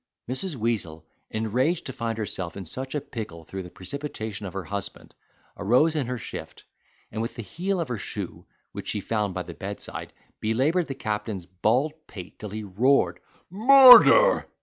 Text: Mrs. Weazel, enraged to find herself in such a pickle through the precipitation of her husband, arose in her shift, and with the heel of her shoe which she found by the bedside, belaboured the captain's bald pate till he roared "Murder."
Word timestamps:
Mrs. 0.27 0.55
Weazel, 0.55 1.05
enraged 1.29 1.85
to 1.85 1.93
find 1.93 2.17
herself 2.17 2.57
in 2.57 2.65
such 2.65 2.95
a 2.95 3.01
pickle 3.01 3.43
through 3.43 3.61
the 3.61 3.69
precipitation 3.69 4.47
of 4.47 4.53
her 4.53 4.63
husband, 4.63 5.13
arose 5.55 5.95
in 5.95 6.07
her 6.07 6.17
shift, 6.17 6.63
and 7.11 7.21
with 7.21 7.35
the 7.35 7.43
heel 7.43 7.79
of 7.79 7.87
her 7.87 7.99
shoe 7.99 8.47
which 8.71 8.87
she 8.87 8.99
found 8.99 9.35
by 9.35 9.43
the 9.43 9.53
bedside, 9.53 10.11
belaboured 10.39 10.87
the 10.87 10.95
captain's 10.95 11.45
bald 11.45 11.93
pate 12.07 12.39
till 12.39 12.49
he 12.49 12.63
roared 12.63 13.19
"Murder." 13.51 14.47